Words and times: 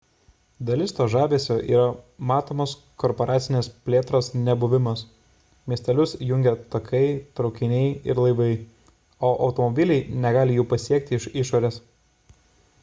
dalis 0.67 0.91
to 0.99 1.05
žavesio 1.13 1.55
yra 1.73 1.81
matomos 2.29 2.71
korporacinės 3.03 3.67
plėtros 3.89 4.29
nebuvimas 4.47 5.03
miestelius 5.73 6.13
jungia 6.29 6.53
takai 6.77 7.03
traukiniai 7.41 7.91
ir 8.13 8.21
laivai 8.23 8.49
o 9.29 9.31
automobiliai 9.49 10.19
negali 10.25 10.57
jų 10.61 10.65
pasiekti 10.73 11.19
iš 11.21 11.29
išorės 11.43 11.79